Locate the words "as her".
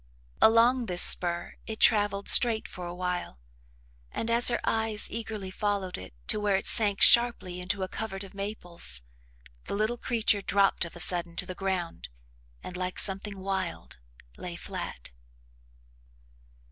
4.31-4.59